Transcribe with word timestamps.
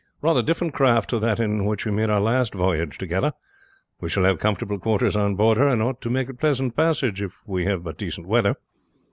"Rather 0.23 0.41
different 0.41 0.73
craft 0.73 1.11
to 1.11 1.19
that 1.19 1.39
in 1.39 1.63
which 1.63 1.85
we 1.85 1.91
made 1.91 2.09
our 2.09 2.19
last 2.19 2.55
voyage 2.55 2.97
together. 2.97 3.33
We 3.99 4.09
shall 4.09 4.23
have 4.23 4.39
comfortable 4.39 4.79
quarters 4.79 5.15
on 5.15 5.35
board 5.35 5.59
her, 5.59 5.67
and 5.67 5.79
ought 5.79 6.01
to 6.01 6.09
make 6.09 6.27
a 6.27 6.33
pleasant 6.33 6.75
passage 6.75 7.21
if 7.21 7.43
we 7.45 7.65
have 7.65 7.83
but 7.83 7.99
decent 7.99 8.25
weather." 8.27 8.55